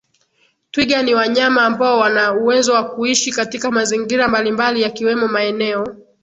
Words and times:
Twiga 0.71 1.03
ni 1.03 1.15
wanyama 1.15 1.63
ambao 1.65 1.99
wana 1.99 2.33
uwezo 2.33 2.73
wa 2.73 2.89
kuishi 2.89 3.31
katika 3.31 3.71
mazingira 3.71 4.27
mbali 4.27 4.51
mbali 4.51 4.81
yakiwemo 4.81 5.27
maeneo 5.27 5.95